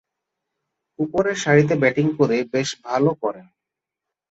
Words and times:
উপরের 0.99 1.37
সারিতে 1.37 1.75
ব্যাটিং 1.75 2.07
করে 2.19 2.37
বেশ 2.53 2.69
ভালো 2.85 3.11
করেন। 3.21 3.45